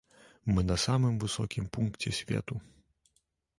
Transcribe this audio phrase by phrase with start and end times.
[0.55, 2.61] Мы на самым высокім пункце свету.